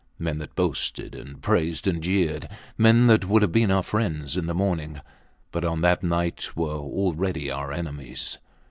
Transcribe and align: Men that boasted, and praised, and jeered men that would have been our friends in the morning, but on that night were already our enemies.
Men 0.17 0.39
that 0.39 0.55
boasted, 0.55 1.13
and 1.13 1.43
praised, 1.43 1.85
and 1.87 2.01
jeered 2.01 2.49
men 2.75 3.05
that 3.05 3.25
would 3.25 3.43
have 3.43 3.51
been 3.51 3.69
our 3.69 3.83
friends 3.83 4.35
in 4.35 4.47
the 4.47 4.55
morning, 4.55 4.99
but 5.51 5.63
on 5.63 5.81
that 5.81 6.01
night 6.01 6.49
were 6.55 6.73
already 6.79 7.51
our 7.51 7.71
enemies. 7.71 8.39